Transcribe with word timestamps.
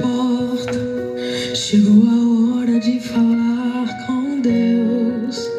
porta. 0.00 1.54
Chegou 1.54 2.04
a 2.08 2.60
hora 2.60 2.80
de 2.80 3.00
falar 3.00 4.06
com 4.06 4.40
Deus. 4.40 5.56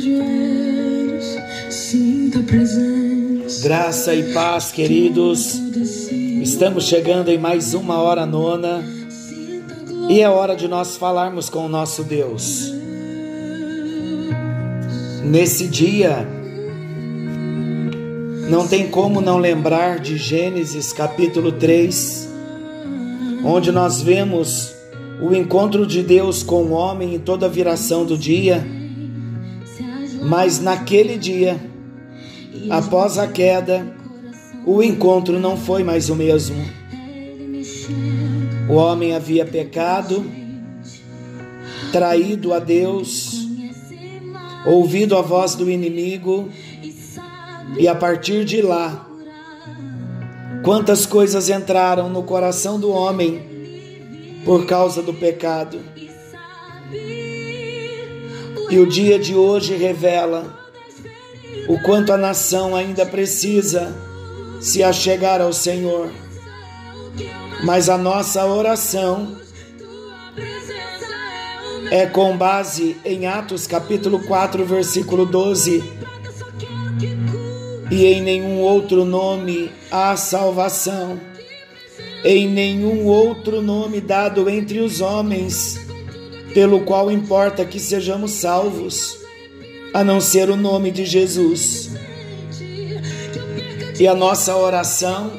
Os 0.00 0.04
joelhos, 0.04 1.36
sinta 1.68 2.38
a 2.38 2.42
presença. 2.42 3.62
Graça 3.62 4.14
e 4.14 4.32
paz, 4.32 4.70
queridos. 4.70 5.60
Estamos 6.42 6.84
chegando 6.84 7.28
em 7.28 7.36
mais 7.36 7.74
uma 7.74 7.98
hora 7.98 8.24
nona. 8.24 8.84
E 10.08 10.20
é 10.20 10.28
hora 10.28 10.56
de 10.56 10.68
nós 10.68 10.96
falarmos 10.96 11.50
com 11.50 11.66
o 11.66 11.68
nosso 11.68 12.02
Deus. 12.04 12.72
Nesse 15.24 15.66
dia, 15.66 16.26
não 18.48 18.66
tem 18.66 18.88
como 18.88 19.20
não 19.20 19.38
lembrar 19.38 19.98
de 19.98 20.16
Gênesis 20.16 20.92
capítulo 20.92 21.52
3, 21.52 22.29
onde 23.44 23.72
nós 23.72 24.02
vemos 24.02 24.74
o 25.20 25.34
encontro 25.34 25.86
de 25.86 26.02
Deus 26.02 26.42
com 26.42 26.64
o 26.64 26.70
homem 26.72 27.14
em 27.14 27.18
toda 27.18 27.46
a 27.46 27.48
viração 27.48 28.04
do 28.04 28.16
dia. 28.16 28.64
Mas 30.22 30.60
naquele 30.60 31.16
dia, 31.16 31.60
após 32.68 33.18
a 33.18 33.26
queda, 33.26 33.86
o 34.66 34.82
encontro 34.82 35.38
não 35.38 35.56
foi 35.56 35.82
mais 35.82 36.08
o 36.08 36.16
mesmo. 36.16 36.56
O 38.68 38.74
homem 38.74 39.14
havia 39.14 39.44
pecado, 39.44 40.24
traído 41.90 42.52
a 42.52 42.58
Deus, 42.58 43.48
ouvido 44.66 45.16
a 45.16 45.22
voz 45.22 45.54
do 45.54 45.68
inimigo, 45.68 46.48
e 47.78 47.88
a 47.88 47.94
partir 47.94 48.44
de 48.44 48.62
lá, 48.62 49.09
quantas 50.62 51.06
coisas 51.06 51.48
entraram 51.48 52.08
no 52.08 52.22
coração 52.22 52.78
do 52.78 52.90
homem 52.90 53.48
por 54.44 54.66
causa 54.66 55.02
do 55.02 55.14
pecado. 55.14 55.80
E 58.70 58.78
o 58.78 58.86
dia 58.86 59.18
de 59.18 59.34
hoje 59.34 59.74
revela 59.74 60.58
o 61.68 61.80
quanto 61.82 62.12
a 62.12 62.16
nação 62.16 62.74
ainda 62.74 63.04
precisa 63.04 63.94
se 64.60 64.82
achegar 64.82 65.40
ao 65.40 65.52
Senhor. 65.52 66.10
Mas 67.64 67.88
a 67.88 67.98
nossa 67.98 68.44
oração 68.46 69.36
é 71.90 72.06
com 72.06 72.36
base 72.36 72.96
em 73.04 73.26
Atos 73.26 73.66
capítulo 73.66 74.20
4, 74.20 74.64
versículo 74.64 75.26
12. 75.26 75.82
E 77.90 78.06
em 78.06 78.22
nenhum 78.22 78.60
outro 78.60 79.04
nome 79.04 79.70
há 79.90 80.16
salvação, 80.16 81.20
em 82.24 82.48
nenhum 82.48 83.06
outro 83.06 83.60
nome 83.60 84.00
dado 84.00 84.48
entre 84.48 84.78
os 84.78 85.00
homens, 85.00 85.76
pelo 86.54 86.82
qual 86.82 87.10
importa 87.10 87.64
que 87.64 87.80
sejamos 87.80 88.30
salvos, 88.32 89.18
a 89.92 90.04
não 90.04 90.20
ser 90.20 90.50
o 90.50 90.56
nome 90.56 90.92
de 90.92 91.04
Jesus. 91.04 91.90
E 93.98 94.06
a 94.06 94.14
nossa 94.14 94.56
oração, 94.56 95.32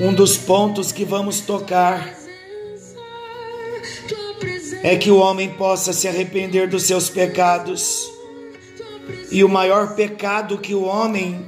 um 0.00 0.12
dos 0.12 0.38
pontos 0.38 0.90
que 0.90 1.04
vamos 1.04 1.40
tocar, 1.40 2.16
é 4.82 4.96
que 4.96 5.10
o 5.10 5.18
homem 5.18 5.50
possa 5.50 5.92
se 5.92 6.08
arrepender 6.08 6.68
dos 6.68 6.84
seus 6.84 7.08
pecados. 7.08 8.10
E 9.32 9.42
o 9.42 9.48
maior 9.48 9.94
pecado 9.94 10.58
que 10.58 10.74
o 10.74 10.82
homem 10.82 11.40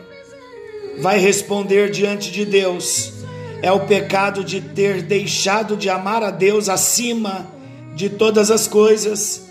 vai 1.02 1.18
responder 1.18 1.90
diante 1.90 2.32
de 2.32 2.46
Deus 2.46 3.12
é 3.60 3.70
o 3.70 3.80
pecado 3.80 4.42
de 4.42 4.62
ter 4.62 5.02
deixado 5.02 5.76
de 5.76 5.90
amar 5.90 6.22
a 6.22 6.30
Deus 6.30 6.70
acima 6.70 7.46
de 7.94 8.08
todas 8.08 8.50
as 8.50 8.66
coisas 8.66 9.44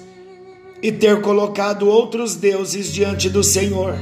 e 0.82 0.92
ter 0.92 1.22
colocado 1.22 1.88
outros 1.88 2.36
deuses 2.36 2.92
diante 2.92 3.30
do 3.30 3.44
Senhor, 3.44 3.96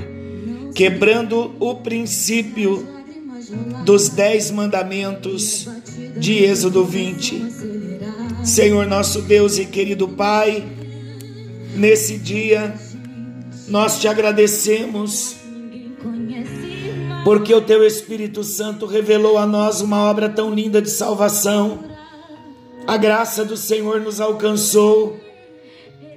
quebrando 0.73 1.53
o 1.59 1.75
princípio 1.75 2.88
dos 3.83 4.07
dez 4.07 4.50
mandamentos 4.50 5.67
de 6.17 6.45
Êxodo 6.45 6.85
20. 6.85 8.45
Senhor 8.45 8.88
nosso 8.88 9.22
Deus 9.22 9.57
e 9.57 9.66
querido 9.66 10.07
Pai, 10.07 10.66
nesse 11.75 12.17
dia 12.17 12.73
nós 13.71 14.01
te 14.01 14.07
agradecemos 14.07 15.37
porque 17.23 17.53
o 17.53 17.61
teu 17.61 17.85
Espírito 17.87 18.43
Santo 18.43 18.85
revelou 18.85 19.37
a 19.37 19.45
nós 19.45 19.79
uma 19.79 20.09
obra 20.09 20.27
tão 20.27 20.53
linda 20.53 20.81
de 20.81 20.89
salvação. 20.89 21.79
A 22.85 22.97
graça 22.97 23.45
do 23.45 23.55
Senhor 23.55 24.01
nos 24.01 24.19
alcançou, 24.19 25.17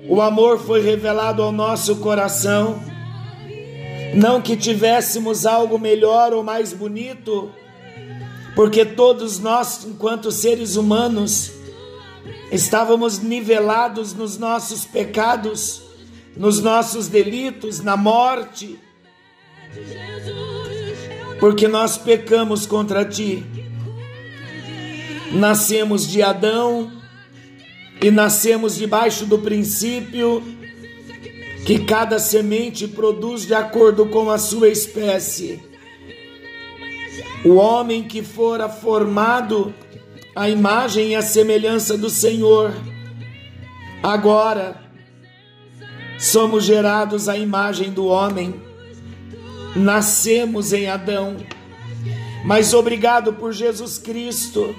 o 0.09 0.21
amor 0.21 0.59
foi 0.59 0.81
revelado 0.81 1.43
ao 1.43 1.53
nosso 1.53 1.97
coração. 1.97 2.83
Não 4.15 4.43
que 4.43 4.57
tivéssemos 4.57 5.47
algo 5.47 5.79
melhor 5.79 6.33
ou 6.33 6.43
mais 6.43 6.73
bonito, 6.73 7.53
porque 8.57 8.85
todos 8.85 9.39
nós, 9.39 9.85
enquanto 9.85 10.33
seres 10.33 10.75
humanos, 10.75 11.53
estávamos 12.51 13.21
nivelados 13.21 14.13
nos 14.13 14.39
nossos 14.39 14.85
pecados, 14.85 15.84
nos 16.37 16.61
nossos 16.61 17.09
delitos, 17.09 17.81
na 17.81 17.97
morte, 17.97 18.79
porque 21.39 21.69
nós 21.69 21.97
pecamos 21.97 22.67
contra 22.67 23.05
ti. 23.05 23.45
Nascemos 25.33 26.07
de 26.07 26.23
Adão 26.23 26.93
e 28.01 28.11
nascemos 28.11 28.77
debaixo 28.77 29.27
do 29.27 29.39
princípio 29.39 30.43
que 31.67 31.81
cada 31.81 32.19
semente 32.19 32.87
produz 32.87 33.47
de 33.47 33.55
acordo 33.55 34.07
com 34.07 34.31
a 34.31 34.39
sua 34.39 34.69
espécie. 34.69 35.63
O 37.45 37.55
homem 37.55 38.05
que 38.05 38.23
fora 38.23 38.69
formado 38.69 39.75
a 40.35 40.49
imagem 40.49 41.11
e 41.11 41.15
a 41.15 41.23
semelhança 41.23 41.97
do 41.97 42.11
Senhor. 42.11 42.73
Agora 44.03 44.84
somos 46.19 46.65
gerados 46.65 47.29
à 47.29 47.37
imagem 47.37 47.91
do 47.91 48.07
homem, 48.07 48.55
nascemos 49.75 50.73
em 50.73 50.89
Adão, 50.89 51.37
mas 52.45 52.73
obrigado 52.73 53.33
por 53.33 53.53
Jesus 53.53 53.99
Cristo, 53.99 54.75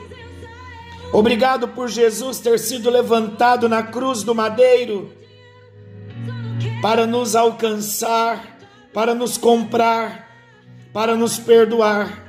obrigado 1.11 1.67
por 1.67 1.89
Jesus 1.89 2.39
ter 2.39 2.59
sido 2.59 2.89
levantado 2.89 3.67
na 3.67 3.83
cruz 3.83 4.23
do 4.23 4.33
madeiro 4.33 5.11
para 6.81 7.05
nos 7.05 7.35
alcançar, 7.35 8.57
para 8.93 9.13
nos 9.13 9.37
comprar, 9.37 10.29
para 10.93 11.15
nos 11.15 11.37
perdoar. 11.37 12.23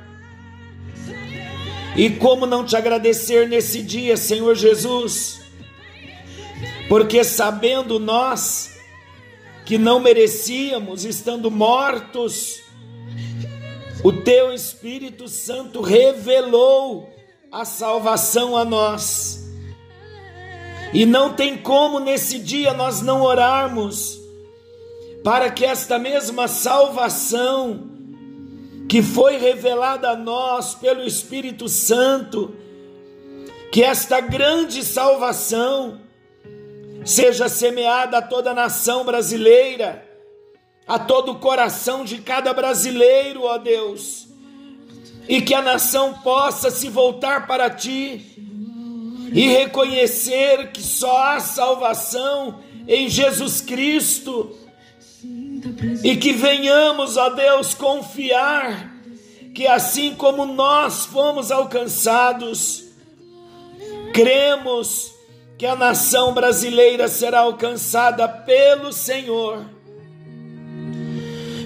E 1.95 2.09
como 2.11 2.45
não 2.45 2.63
te 2.63 2.75
agradecer 2.75 3.47
nesse 3.47 3.81
dia, 3.81 4.15
Senhor 4.15 4.55
Jesus? 4.55 5.41
Porque 6.87 7.23
sabendo 7.23 7.99
nós 7.99 8.76
que 9.67 9.77
não 9.77 9.99
merecíamos, 9.99 11.03
estando 11.03 11.51
mortos, 11.51 12.63
o 14.01 14.13
teu 14.13 14.53
Espírito 14.53 15.27
Santo 15.27 15.81
revelou 15.81 17.09
a 17.51 17.65
salvação 17.65 18.55
a 18.55 18.63
nós. 18.63 19.45
E 20.93 21.05
não 21.05 21.33
tem 21.33 21.57
como 21.57 21.99
nesse 21.99 22.39
dia 22.39 22.73
nós 22.73 23.01
não 23.01 23.21
orarmos 23.21 24.17
para 25.21 25.51
que 25.51 25.65
esta 25.65 25.99
mesma 25.99 26.47
salvação 26.47 27.89
que 28.87 29.01
foi 29.03 29.35
revelada 29.35 30.11
a 30.11 30.15
nós 30.15 30.75
pelo 30.75 31.03
Espírito 31.03 31.67
Santo, 31.67 32.55
que 33.69 33.83
esta 33.83 34.21
grande 34.21 34.81
salvação 34.81 36.06
seja 37.07 37.47
semeada 37.47 38.17
a 38.17 38.21
toda 38.21 38.51
a 38.51 38.53
nação 38.53 39.05
brasileira, 39.05 40.05
a 40.85 40.99
todo 40.99 41.31
o 41.31 41.39
coração 41.39 42.03
de 42.03 42.17
cada 42.17 42.53
brasileiro, 42.53 43.43
ó 43.43 43.57
Deus, 43.57 44.27
e 45.27 45.41
que 45.41 45.53
a 45.53 45.61
nação 45.61 46.15
possa 46.15 46.69
se 46.69 46.89
voltar 46.89 47.47
para 47.47 47.69
ti 47.69 48.25
e 49.33 49.47
reconhecer 49.47 50.71
que 50.71 50.81
só 50.81 51.17
há 51.17 51.39
salvação 51.39 52.59
em 52.85 53.09
Jesus 53.09 53.61
Cristo 53.61 54.57
e 56.03 56.15
que 56.17 56.33
venhamos, 56.33 57.15
ó 57.15 57.29
Deus, 57.29 57.73
confiar 57.73 58.95
que 59.55 59.65
assim 59.65 60.13
como 60.13 60.45
nós 60.45 61.05
fomos 61.05 61.51
alcançados, 61.51 62.83
cremos 64.13 65.16
que 65.57 65.65
a 65.65 65.75
nação 65.75 66.33
brasileira 66.33 67.07
será 67.07 67.39
alcançada 67.39 68.27
pelo 68.27 68.93
Senhor. 68.93 69.65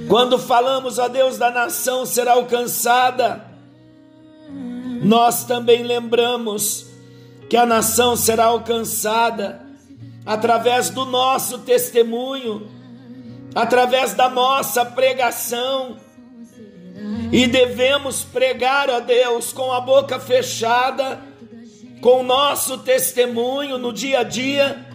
Quando 0.08 0.40
falamos, 0.40 0.98
ó 0.98 1.08
Deus, 1.08 1.38
da 1.38 1.52
nação 1.52 2.06
será 2.06 2.34
alcançada, 2.34 3.46
nós 5.02 5.44
também 5.44 5.84
lembramos 5.84 6.86
que 7.50 7.58
a 7.58 7.66
nação 7.66 8.16
será 8.16 8.46
alcançada 8.46 9.62
através 10.26 10.90
do 10.90 11.06
nosso 11.06 11.60
testemunho, 11.60 12.70
através 13.54 14.14
da 14.14 14.30
nossa 14.30 14.86
pregação. 14.86 15.98
E 17.32 17.48
devemos 17.48 18.24
pregar 18.24 18.90
a 18.90 19.00
Deus 19.00 19.52
com 19.52 19.72
a 19.72 19.82
boca 19.82 20.20
fechada, 20.20 21.31
com 22.02 22.22
o 22.22 22.24
nosso 22.24 22.80
testemunho 22.80 23.78
no 23.78 23.94
dia 23.94 24.22
a 24.22 24.24
dia, 24.24 24.86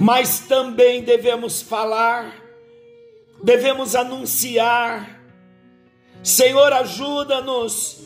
mas 0.00 0.40
também 0.40 1.02
devemos 1.02 1.60
falar, 1.60 2.32
devemos 3.42 3.96
anunciar. 3.96 5.20
Senhor, 6.22 6.72
ajuda-nos 6.72 8.00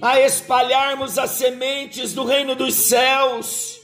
a 0.00 0.20
espalharmos 0.20 1.18
as 1.18 1.30
sementes 1.30 2.14
do 2.14 2.24
reino 2.24 2.54
dos 2.54 2.74
céus, 2.74 3.80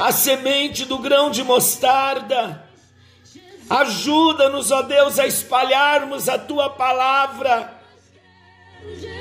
a 0.00 0.10
semente 0.10 0.84
do 0.84 0.98
grão 0.98 1.30
de 1.30 1.44
mostarda. 1.44 2.64
Ajuda-nos, 3.70 4.70
ó 4.70 4.82
Deus, 4.82 5.18
a 5.18 5.26
espalharmos 5.26 6.28
a 6.28 6.38
tua 6.38 6.70
palavra 6.70 7.76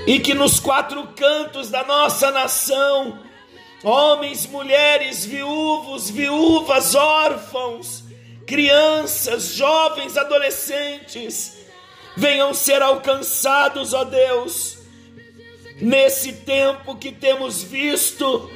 e 0.08 0.20
que 0.20 0.34
nos 0.34 0.60
quatro 0.60 1.08
cantos 1.16 1.70
da 1.70 1.84
nossa 1.84 2.32
nação, 2.32 3.20
homens, 3.84 4.46
mulheres, 4.48 5.26
viúvos, 5.26 6.10
viúvas, 6.10 6.96
órfãos, 6.96 8.04
crianças, 8.46 9.56
jovens, 9.56 10.18
adolescentes, 10.18 11.58
venham 12.16 12.54
ser 12.54 12.82
alcançados, 12.82 13.94
ó 13.94 14.04
Deus, 14.04 14.78
nesse 15.82 16.34
tempo 16.34 16.96
que 16.96 17.12
temos 17.12 17.64
visto 17.64 18.50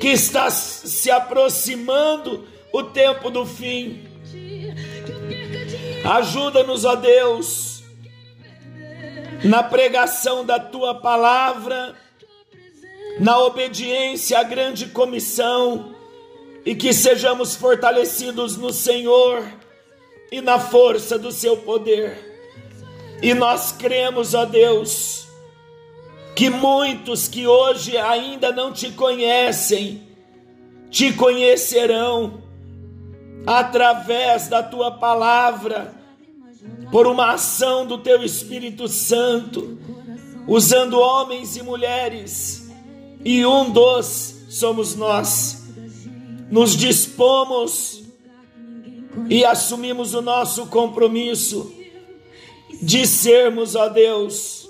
que 0.00 0.08
está 0.08 0.50
se 0.50 1.10
aproximando 1.10 2.48
o 2.72 2.82
tempo 2.84 3.30
do 3.30 3.44
fim. 3.44 4.08
Ajuda-nos, 6.02 6.84
ó 6.86 6.94
Deus, 6.96 7.69
na 9.44 9.62
pregação 9.62 10.44
da 10.44 10.58
tua 10.58 10.94
palavra, 10.94 11.94
na 13.18 13.38
obediência 13.38 14.38
à 14.38 14.42
grande 14.42 14.86
comissão 14.86 15.94
e 16.64 16.74
que 16.74 16.92
sejamos 16.92 17.54
fortalecidos 17.54 18.56
no 18.56 18.72
Senhor 18.72 19.42
e 20.30 20.40
na 20.40 20.58
força 20.58 21.18
do 21.18 21.32
seu 21.32 21.56
poder. 21.56 22.30
E 23.22 23.34
nós 23.34 23.72
cremos, 23.72 24.34
ó 24.34 24.44
Deus, 24.44 25.26
que 26.34 26.48
muitos 26.48 27.28
que 27.28 27.46
hoje 27.46 27.96
ainda 27.96 28.52
não 28.52 28.72
te 28.72 28.90
conhecem, 28.92 30.08
te 30.90 31.12
conhecerão 31.12 32.42
através 33.46 34.48
da 34.48 34.62
tua 34.62 34.90
palavra, 34.90 35.99
por 36.90 37.06
uma 37.06 37.32
ação 37.32 37.86
do 37.86 37.98
teu 37.98 38.22
Espírito 38.22 38.88
Santo, 38.88 39.78
usando 40.46 40.98
homens 40.98 41.56
e 41.56 41.62
mulheres, 41.62 42.68
e 43.24 43.44
um 43.46 43.70
dos 43.70 44.46
somos 44.48 44.94
nós. 44.96 45.64
Nos 46.50 46.76
dispomos 46.76 48.02
e 49.28 49.44
assumimos 49.44 50.14
o 50.14 50.20
nosso 50.20 50.66
compromisso 50.66 51.72
de 52.82 53.06
sermos, 53.06 53.76
ó 53.76 53.88
Deus, 53.88 54.68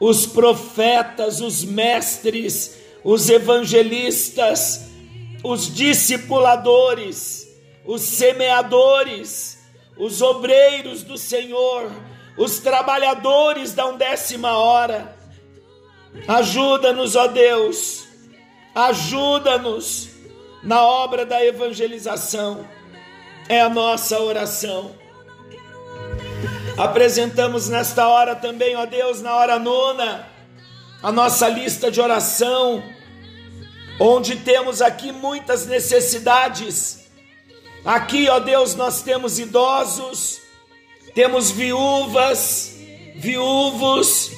os 0.00 0.26
profetas, 0.26 1.40
os 1.40 1.64
mestres, 1.64 2.76
os 3.02 3.28
evangelistas, 3.28 4.88
os 5.42 5.72
discipuladores, 5.74 7.48
os 7.84 8.02
semeadores, 8.02 9.58
os 10.00 10.22
obreiros 10.22 11.02
do 11.02 11.18
Senhor, 11.18 11.92
os 12.34 12.58
trabalhadores 12.58 13.74
da 13.74 13.86
undécima 13.86 14.56
hora. 14.56 15.14
Ajuda-nos, 16.26 17.14
ó 17.14 17.26
Deus, 17.26 18.08
ajuda-nos 18.74 20.08
na 20.62 20.82
obra 20.82 21.26
da 21.26 21.44
evangelização, 21.44 22.66
é 23.46 23.60
a 23.60 23.68
nossa 23.68 24.18
oração. 24.18 24.98
Apresentamos 26.78 27.68
nesta 27.68 28.08
hora 28.08 28.34
também, 28.34 28.74
ó 28.76 28.86
Deus, 28.86 29.20
na 29.20 29.36
hora 29.36 29.58
nona, 29.58 30.26
a 31.02 31.12
nossa 31.12 31.46
lista 31.46 31.90
de 31.90 32.00
oração, 32.00 32.82
onde 34.00 34.36
temos 34.36 34.80
aqui 34.80 35.12
muitas 35.12 35.66
necessidades. 35.66 36.99
Aqui, 37.84 38.28
ó 38.28 38.38
Deus, 38.38 38.74
nós 38.74 39.00
temos 39.00 39.38
idosos, 39.38 40.40
temos 41.14 41.50
viúvas, 41.50 42.76
viúvos, 43.16 44.30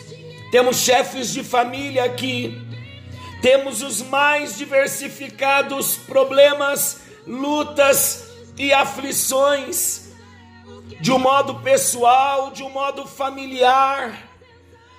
temos 0.52 0.76
chefes 0.76 1.32
de 1.32 1.42
família 1.42 2.04
aqui, 2.04 2.56
temos 3.40 3.82
os 3.82 4.00
mais 4.00 4.56
diversificados 4.56 5.96
problemas, 5.96 7.00
lutas 7.26 8.28
e 8.56 8.72
aflições 8.72 10.12
de 11.00 11.10
um 11.10 11.18
modo 11.18 11.56
pessoal, 11.56 12.52
de 12.52 12.62
um 12.62 12.70
modo 12.70 13.04
familiar. 13.08 14.16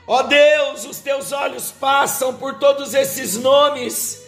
Ó 0.06 0.22
Deus, 0.24 0.84
os 0.86 1.00
teus 1.00 1.32
olhos 1.32 1.72
passam 1.72 2.34
por 2.34 2.60
todos 2.60 2.94
esses 2.94 3.38
nomes, 3.38 4.22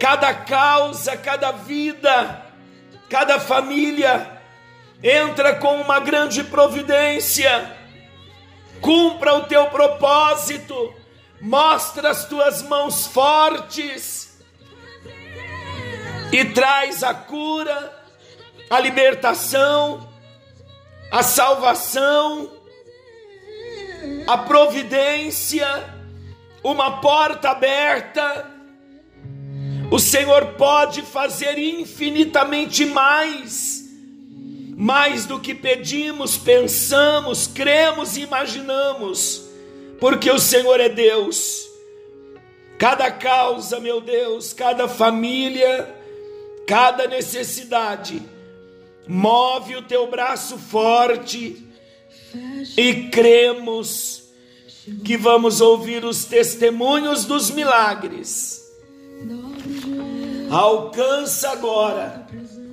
cada 0.00 0.32
causa, 0.32 1.14
cada 1.14 1.52
vida, 1.52 2.43
cada 3.08 3.38
família, 3.38 4.40
entra 5.02 5.56
com 5.56 5.80
uma 5.80 6.00
grande 6.00 6.42
providência, 6.44 7.76
cumpra 8.80 9.34
o 9.34 9.42
teu 9.44 9.66
propósito, 9.66 10.94
mostra 11.40 12.10
as 12.10 12.24
tuas 12.26 12.62
mãos 12.62 13.06
fortes. 13.06 14.38
E 16.32 16.44
traz 16.46 17.04
a 17.04 17.14
cura, 17.14 17.92
a 18.68 18.80
libertação, 18.80 20.08
a 21.12 21.22
salvação, 21.22 22.50
a 24.26 24.38
providência, 24.38 25.66
uma 26.62 27.00
porta 27.00 27.50
aberta. 27.50 28.53
O 29.90 29.98
Senhor 29.98 30.54
pode 30.54 31.02
fazer 31.02 31.58
infinitamente 31.58 32.84
mais, 32.86 33.84
mais 34.76 35.26
do 35.26 35.38
que 35.38 35.54
pedimos, 35.54 36.36
pensamos, 36.36 37.46
cremos 37.46 38.16
e 38.16 38.22
imaginamos, 38.22 39.44
porque 40.00 40.30
o 40.30 40.38
Senhor 40.38 40.80
é 40.80 40.88
Deus. 40.88 41.64
Cada 42.78 43.10
causa, 43.10 43.78
meu 43.78 44.00
Deus, 44.00 44.52
cada 44.52 44.88
família, 44.88 45.94
cada 46.66 47.06
necessidade, 47.06 48.20
move 49.06 49.76
o 49.76 49.82
teu 49.82 50.10
braço 50.10 50.58
forte 50.58 51.64
e 52.76 53.08
cremos 53.10 54.24
que 55.04 55.16
vamos 55.16 55.60
ouvir 55.60 56.04
os 56.04 56.24
testemunhos 56.24 57.24
dos 57.24 57.50
milagres. 57.50 58.63
Alcança 60.54 61.50
agora, 61.50 62.26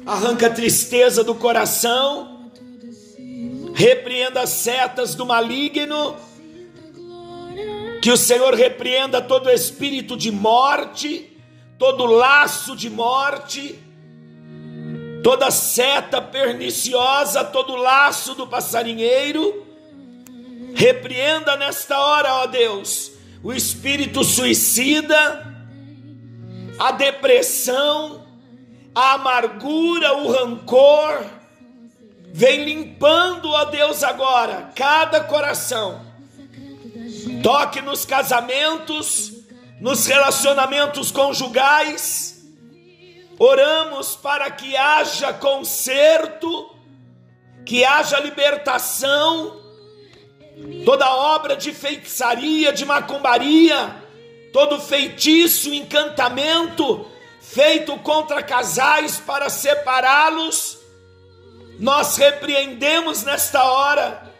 arranca 0.06 0.48
a 0.48 0.50
tristeza 0.52 1.24
do 1.24 1.34
coração, 1.34 2.52
repreenda 3.74 4.42
as 4.42 4.50
setas 4.50 5.16
do 5.16 5.26
maligno, 5.26 6.16
que 8.02 8.12
o 8.12 8.18
Senhor 8.18 8.54
repreenda 8.54 9.22
todo 9.22 9.50
espírito 9.50 10.16
de 10.16 10.32
morte, 10.32 11.36
todo 11.78 12.06
laço 12.06 12.76
de 12.76 12.90
morte 12.90 13.80
toda 15.22 15.52
seta 15.52 16.22
perniciosa, 16.22 17.44
todo 17.44 17.76
laço 17.76 18.34
do 18.36 18.48
passarinheiro. 18.48 19.66
Repreenda 20.74 21.56
nesta 21.58 22.00
hora, 22.00 22.34
ó 22.36 22.48
Deus, 22.48 23.12
o 23.44 23.54
espírito 23.54 24.24
suicida, 24.24 25.51
a 26.80 26.92
depressão, 26.92 28.26
a 28.94 29.14
amargura, 29.14 30.14
o 30.18 30.32
rancor. 30.32 31.26
Vem 32.34 32.64
limpando, 32.64 33.50
ó 33.50 33.66
Deus, 33.66 34.04
agora 34.04 34.72
cada 34.76 35.22
coração. 35.24 36.02
Toque 37.44 37.82
nos 37.82 38.06
casamentos, 38.06 39.34
nos 39.80 40.06
relacionamentos 40.06 41.12
conjugais 41.12 42.32
Oramos 43.44 44.16
para 44.16 44.52
que 44.52 44.78
haja 44.78 45.34
conserto, 45.34 46.70
que 47.66 47.84
haja 47.84 48.20
libertação, 48.20 49.60
toda 50.86 51.12
obra 51.12 51.56
de 51.56 51.74
feitiçaria, 51.74 52.72
de 52.72 52.86
macumbaria, 52.86 53.96
todo 54.52 54.80
feitiço, 54.80 55.74
encantamento 55.74 57.08
feito 57.42 57.98
contra 57.98 58.42
casais 58.42 59.18
para 59.18 59.50
separá-los, 59.50 60.80
nós 61.80 62.16
repreendemos 62.16 63.24
nesta 63.24 63.64
hora 63.64 64.32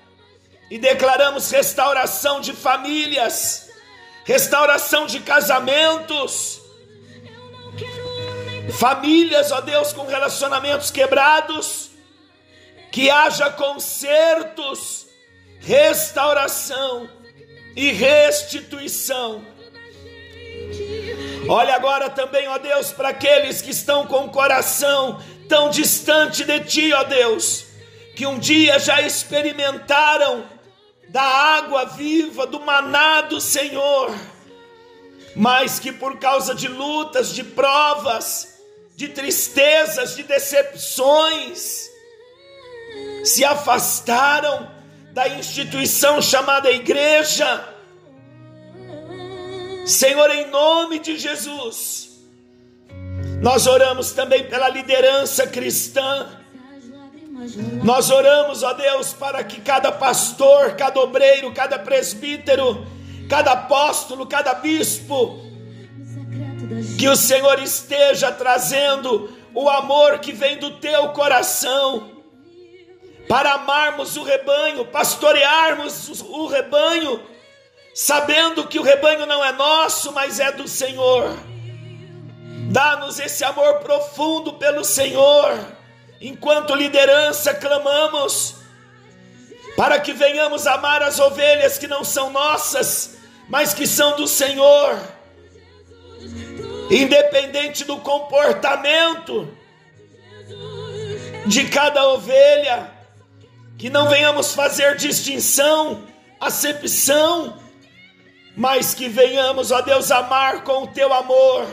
e 0.70 0.78
declaramos 0.78 1.52
restauração 1.52 2.40
de 2.40 2.54
famílias, 2.54 3.70
restauração 4.24 5.08
de 5.08 5.20
casamentos, 5.20 6.62
famílias, 8.80 9.52
ó 9.52 9.60
Deus, 9.60 9.92
com 9.92 10.06
relacionamentos 10.06 10.92
quebrados, 10.92 11.90
que 12.92 13.10
haja 13.10 13.50
consertos, 13.50 15.08
restauração 15.60 17.10
e 17.76 17.92
restituição. 17.92 19.51
Olha 21.48 21.76
agora 21.76 22.10
também, 22.10 22.48
ó 22.48 22.58
Deus, 22.58 22.92
para 22.92 23.10
aqueles 23.10 23.62
que 23.62 23.72
estão 23.72 24.06
com 24.08 24.26
o 24.26 24.30
coração 24.30 25.22
tão 25.50 25.70
distante 25.70 26.46
de 26.46 26.60
Ti, 26.62 26.94
ó 26.94 27.04
Deus, 27.04 27.66
que 28.16 28.26
um 28.26 28.40
dia 28.40 28.80
já 28.80 29.02
experimentaram 29.02 30.46
da 31.10 31.22
água 31.22 31.86
viva, 31.86 32.48
do 32.48 32.60
maná 32.62 33.22
do 33.22 33.42
Senhor, 33.42 34.16
mas 35.36 35.78
que 35.78 35.92
por 35.92 36.18
causa 36.20 36.56
de 36.56 36.70
lutas, 36.70 37.34
de 37.36 37.44
provas, 37.44 38.60
de 38.96 39.10
tristezas, 39.10 40.16
de 40.16 40.24
decepções, 40.24 41.90
se 43.26 43.44
afastaram 43.44 44.72
da 45.12 45.28
instituição 45.28 46.22
chamada 46.22 46.72
igreja. 46.72 47.68
Senhor, 49.86 50.30
em 50.32 50.48
nome 50.48 51.00
de 51.00 51.18
Jesus, 51.18 52.12
nós 53.42 53.66
oramos 53.66 54.12
também 54.12 54.44
pela 54.44 54.70
liderança 54.70 55.48
cristã. 55.48 56.30
Nós 57.84 58.12
oramos, 58.12 58.62
ó 58.62 58.74
Deus, 58.74 59.14
para 59.14 59.44
que 59.44 59.60
cada 59.62 59.92
pastor, 59.92 60.76
cada 60.76 61.00
obreiro, 61.00 61.52
cada 61.52 61.80
presbítero, 61.80 62.86
cada 63.28 63.54
apóstolo, 63.54 64.28
cada 64.28 64.54
bispo, 64.54 65.42
que 67.00 67.08
o 67.08 67.16
Senhor 67.16 67.60
esteja 67.60 68.32
trazendo 68.32 69.36
o 69.56 69.68
amor 69.70 70.20
que 70.20 70.32
vem 70.32 70.58
do 70.58 70.78
teu 70.78 71.10
coração, 71.10 72.12
para 73.28 73.54
amarmos 73.54 74.18
o 74.18 74.24
rebanho, 74.24 74.86
pastorearmos 74.86 76.22
o 76.22 76.48
rebanho, 76.48 77.22
sabendo 77.94 78.68
que 78.68 78.80
o 78.80 78.84
rebanho 78.84 79.26
não 79.26 79.44
é 79.44 79.52
nosso, 79.52 80.12
mas 80.12 80.40
é 80.40 80.52
do 80.52 80.68
Senhor. 80.68 81.38
Dá-nos 82.72 83.20
esse 83.20 83.44
amor 83.44 83.80
profundo 83.80 84.54
pelo 84.54 84.84
Senhor 84.84 85.58
enquanto 86.22 86.76
liderança, 86.76 87.54
clamamos 87.54 88.56
para 89.76 90.00
que 90.00 90.14
venhamos 90.14 90.68
amar 90.68 91.02
as 91.02 91.20
ovelhas 91.20 91.78
que 91.78 91.88
não 91.88 92.04
são 92.04 92.30
nossas, 92.30 93.18
mas 93.50 93.74
que 93.74 93.88
são 93.88 94.16
do 94.16 94.28
Senhor, 94.28 95.00
independente 96.92 97.84
do 97.84 97.98
comportamento 97.98 99.58
de 101.48 101.68
cada 101.70 102.08
ovelha, 102.10 102.92
que 103.78 103.90
não 103.90 104.08
venhamos 104.08 104.54
fazer 104.54 104.96
distinção, 104.96 106.04
acepção, 106.40 107.58
mas 108.56 108.94
que 108.94 109.08
venhamos, 109.08 109.72
ó 109.72 109.82
Deus, 109.82 110.12
amar 110.12 110.64
com 110.64 110.84
o 110.84 110.88
teu 110.88 111.14
amor 111.14 111.68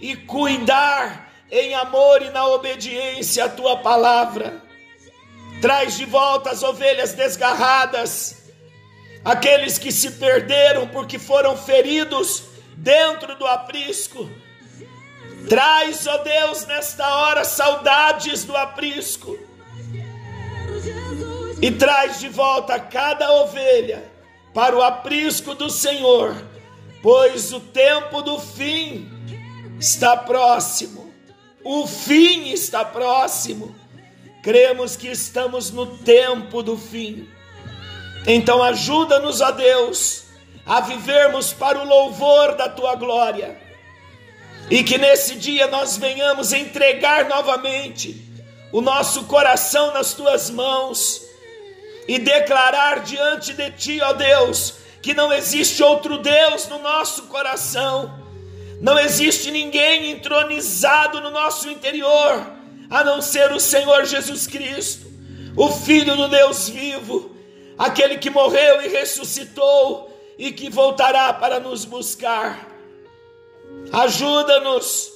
e 0.00 0.16
cuidar 0.16 1.30
em 1.50 1.74
amor 1.74 2.22
e 2.22 2.30
na 2.30 2.46
obediência 2.46 3.44
à 3.44 3.48
tua 3.48 3.78
palavra. 3.78 4.62
Traz 5.60 5.96
de 5.96 6.04
volta 6.04 6.50
as 6.50 6.62
ovelhas 6.62 7.12
desgarradas, 7.12 8.50
aqueles 9.24 9.78
que 9.78 9.92
se 9.92 10.12
perderam 10.12 10.88
porque 10.88 11.18
foram 11.18 11.56
feridos 11.56 12.44
dentro 12.76 13.36
do 13.36 13.46
aprisco. 13.46 14.28
Traz, 15.48 16.06
ó 16.06 16.18
Deus, 16.18 16.66
nesta 16.66 17.06
hora 17.06 17.44
saudades 17.44 18.44
do 18.44 18.56
aprisco. 18.56 19.38
E 21.62 21.70
traz 21.70 22.20
de 22.20 22.28
volta 22.28 22.78
cada 22.78 23.32
ovelha 23.32 24.15
para 24.56 24.76
o 24.76 24.82
aprisco 24.82 25.54
do 25.54 25.70
Senhor, 25.70 26.34
pois 27.00 27.52
o 27.52 27.60
tempo 27.60 28.22
do 28.22 28.40
fim 28.40 29.08
está 29.78 30.16
próximo 30.16 31.06
o 31.68 31.84
fim 31.84 32.50
está 32.50 32.84
próximo. 32.84 33.74
Cremos 34.40 34.94
que 34.94 35.08
estamos 35.08 35.72
no 35.72 35.98
tempo 35.98 36.62
do 36.62 36.78
fim. 36.78 37.28
Então 38.24 38.62
ajuda-nos, 38.62 39.42
a 39.42 39.50
Deus, 39.50 40.26
a 40.64 40.80
vivermos 40.80 41.52
para 41.52 41.80
o 41.80 41.84
louvor 41.84 42.54
da 42.54 42.68
tua 42.68 42.94
glória. 42.94 43.60
E 44.70 44.84
que 44.84 44.96
nesse 44.96 45.34
dia 45.34 45.66
nós 45.66 45.96
venhamos 45.96 46.52
entregar 46.52 47.28
novamente 47.28 48.24
o 48.70 48.80
nosso 48.80 49.24
coração 49.24 49.92
nas 49.92 50.14
tuas 50.14 50.48
mãos 50.50 51.25
e 52.08 52.18
declarar 52.18 53.00
diante 53.00 53.52
de 53.52 53.70
ti, 53.72 54.00
ó 54.00 54.12
Deus, 54.12 54.74
que 55.02 55.14
não 55.14 55.32
existe 55.32 55.82
outro 55.82 56.18
Deus 56.18 56.68
no 56.68 56.78
nosso 56.78 57.24
coração 57.24 58.26
não 58.80 58.98
existe 58.98 59.50
ninguém 59.50 60.10
entronizado 60.10 61.20
no 61.20 61.30
nosso 61.30 61.70
interior, 61.70 62.46
a 62.90 63.02
não 63.02 63.22
ser 63.22 63.52
o 63.52 63.60
Senhor 63.60 64.04
Jesus 64.04 64.46
Cristo, 64.46 65.06
o 65.56 65.70
Filho 65.70 66.14
do 66.16 66.28
Deus 66.28 66.68
vivo, 66.68 67.34
aquele 67.78 68.18
que 68.18 68.28
morreu 68.28 68.82
e 68.82 68.88
ressuscitou 68.88 70.14
e 70.38 70.52
que 70.52 70.68
voltará 70.68 71.32
para 71.32 71.58
nos 71.58 71.84
buscar. 71.86 72.68
Ajuda-nos 73.92 75.10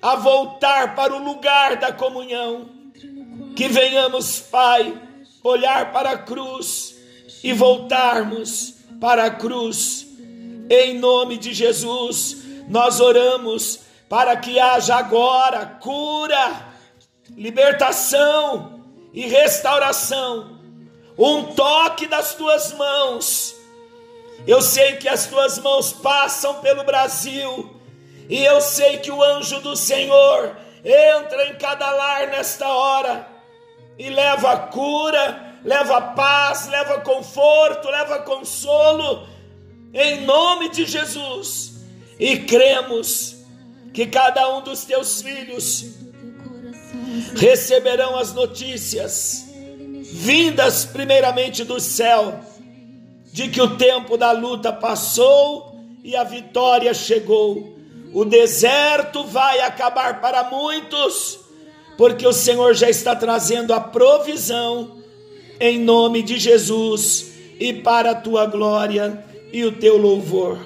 a 0.00 0.14
voltar 0.16 0.94
para 0.94 1.14
o 1.14 1.22
lugar 1.22 1.76
da 1.76 1.92
comunhão, 1.92 2.70
que 3.56 3.66
venhamos, 3.66 4.38
Pai, 4.38 4.96
olhar 5.42 5.92
para 5.92 6.10
a 6.10 6.18
cruz 6.18 6.96
e 7.42 7.52
voltarmos 7.52 8.74
para 9.00 9.24
a 9.24 9.30
cruz, 9.30 10.06
em 10.70 10.98
nome 10.98 11.36
de 11.36 11.52
Jesus 11.52 12.42
nós 12.68 13.00
oramos 13.00 13.80
para 14.08 14.36
que 14.36 14.58
haja 14.58 14.96
agora 14.96 15.66
cura, 15.80 16.68
libertação 17.36 18.80
e 19.12 19.26
restauração, 19.26 20.58
um 21.18 21.44
toque 21.54 22.06
das 22.06 22.34
tuas 22.34 22.72
mãos. 22.72 23.54
Eu 24.46 24.60
sei 24.60 24.96
que 24.96 25.08
as 25.08 25.26
tuas 25.26 25.58
mãos 25.58 25.92
passam 25.92 26.60
pelo 26.60 26.84
Brasil, 26.84 27.70
e 28.28 28.44
eu 28.44 28.60
sei 28.60 28.98
que 28.98 29.10
o 29.10 29.22
anjo 29.22 29.60
do 29.60 29.76
Senhor 29.76 30.56
entra 30.84 31.46
em 31.48 31.54
cada 31.56 31.90
lar 31.90 32.28
nesta 32.28 32.68
hora 32.68 33.31
e 33.98 34.08
leva 34.10 34.56
cura, 34.68 35.58
leva 35.64 36.00
paz, 36.00 36.68
leva 36.68 37.00
conforto, 37.00 37.88
leva 37.88 38.20
consolo, 38.20 39.26
em 39.92 40.22
nome 40.22 40.70
de 40.70 40.86
Jesus 40.86 41.72
e 42.18 42.38
cremos 42.38 43.36
que 43.92 44.06
cada 44.06 44.56
um 44.56 44.62
dos 44.62 44.84
teus 44.84 45.20
filhos 45.20 45.84
receberão 47.36 48.16
as 48.16 48.32
notícias 48.32 49.46
vindas 50.12 50.84
primeiramente 50.84 51.64
do 51.64 51.80
céu 51.80 52.40
de 53.32 53.48
que 53.48 53.60
o 53.60 53.76
tempo 53.76 54.16
da 54.16 54.32
luta 54.32 54.72
passou 54.72 55.74
e 56.04 56.14
a 56.14 56.22
vitória 56.22 56.92
chegou. 56.92 57.76
O 58.12 58.24
deserto 58.24 59.24
vai 59.24 59.60
acabar 59.60 60.20
para 60.20 60.44
muitos, 60.44 61.40
porque 61.96 62.26
o 62.26 62.32
Senhor 62.32 62.74
já 62.74 62.88
está 62.88 63.14
trazendo 63.14 63.72
a 63.72 63.80
provisão 63.80 64.98
em 65.60 65.78
nome 65.78 66.22
de 66.22 66.38
Jesus 66.38 67.32
e 67.60 67.72
para 67.72 68.10
a 68.10 68.14
tua 68.14 68.46
glória 68.46 69.24
e 69.52 69.64
o 69.64 69.72
teu 69.72 69.96
louvor. 69.96 70.58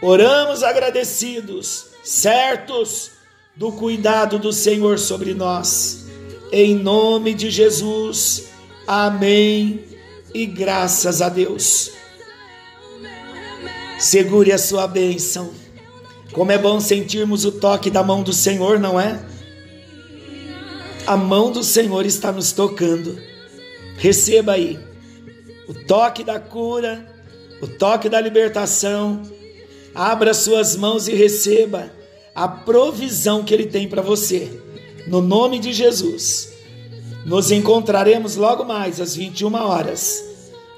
Oramos 0.00 0.62
agradecidos, 0.62 1.86
certos 2.02 3.10
do 3.54 3.70
cuidado 3.72 4.38
do 4.38 4.52
Senhor 4.52 4.98
sobre 4.98 5.34
nós. 5.34 6.06
Em 6.50 6.74
nome 6.74 7.34
de 7.34 7.50
Jesus. 7.50 8.46
Amém. 8.86 9.84
E 10.32 10.46
graças 10.46 11.20
a 11.20 11.28
Deus. 11.28 11.90
Segure 13.98 14.52
a 14.52 14.58
sua 14.58 14.86
bênção. 14.86 15.50
Como 16.32 16.50
é 16.50 16.56
bom 16.56 16.80
sentirmos 16.80 17.44
o 17.44 17.52
toque 17.52 17.90
da 17.90 18.02
mão 18.02 18.22
do 18.22 18.32
Senhor, 18.32 18.78
não 18.78 18.98
é? 18.98 19.20
A 21.10 21.16
mão 21.16 21.50
do 21.50 21.64
Senhor 21.64 22.06
está 22.06 22.30
nos 22.30 22.52
tocando. 22.52 23.20
Receba 23.96 24.52
aí 24.52 24.78
o 25.66 25.74
toque 25.74 26.22
da 26.22 26.38
cura, 26.38 27.04
o 27.60 27.66
toque 27.66 28.08
da 28.08 28.20
libertação. 28.20 29.20
Abra 29.92 30.32
suas 30.32 30.76
mãos 30.76 31.08
e 31.08 31.12
receba 31.12 31.90
a 32.32 32.46
provisão 32.46 33.42
que 33.42 33.52
Ele 33.52 33.66
tem 33.66 33.88
para 33.88 34.00
você. 34.00 34.62
No 35.08 35.20
nome 35.20 35.58
de 35.58 35.72
Jesus. 35.72 36.52
Nos 37.26 37.50
encontraremos 37.50 38.36
logo 38.36 38.64
mais 38.64 39.00
às 39.00 39.16
21 39.16 39.52
horas 39.52 40.24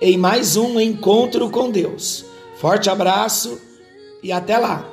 em 0.00 0.16
mais 0.16 0.56
um 0.56 0.80
encontro 0.80 1.50
com 1.50 1.70
Deus. 1.70 2.24
Forte 2.56 2.88
abraço 2.88 3.60
e 4.22 4.32
até 4.32 4.56
lá! 4.56 4.91